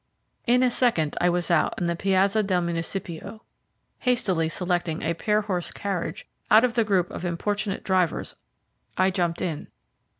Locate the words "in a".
0.47-0.71